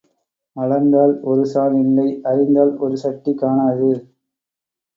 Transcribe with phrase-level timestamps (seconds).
[0.55, 3.91] அளந்தால் ஒரு சாண் இல்லை அரிந்தால் ஒரு சட்டி காணாது.